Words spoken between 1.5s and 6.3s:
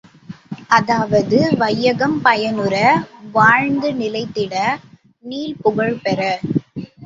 வையகம் பயனுற வாழ்ந்து நிலத்திடை நீள்புகழ்பெற.